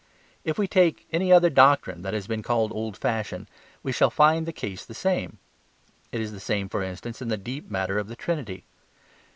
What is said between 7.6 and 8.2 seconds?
matter of the